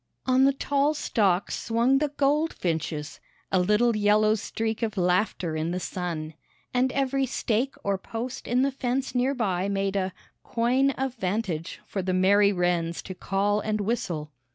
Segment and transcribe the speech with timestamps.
[0.25, 3.19] On the tall stalks swung the goldfinches,
[3.51, 6.33] "a little yellow streak of laughter in the sun,"
[6.73, 10.11] and every stake or post in the fence near by made a
[10.43, 14.31] "coigne of vantage" for the merry wrens to call and whistle.